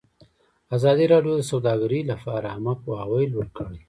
[0.75, 3.77] ازادي راډیو د سوداګري لپاره عامه پوهاوي لوړ کړی.